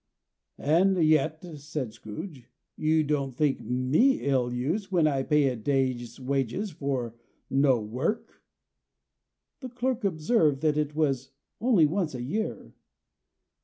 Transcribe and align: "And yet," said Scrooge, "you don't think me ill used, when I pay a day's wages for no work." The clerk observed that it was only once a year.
"And 0.57 0.97
yet," 1.03 1.45
said 1.59 1.93
Scrooge, 1.93 2.49
"you 2.75 3.03
don't 3.03 3.35
think 3.35 3.61
me 3.61 4.21
ill 4.21 4.51
used, 4.51 4.89
when 4.91 5.05
I 5.05 5.21
pay 5.21 5.47
a 5.49 5.55
day's 5.55 6.19
wages 6.19 6.71
for 6.71 7.13
no 7.51 7.79
work." 7.79 8.41
The 9.59 9.69
clerk 9.69 10.03
observed 10.03 10.61
that 10.61 10.75
it 10.79 10.95
was 10.95 11.29
only 11.59 11.85
once 11.85 12.15
a 12.15 12.23
year. 12.23 12.73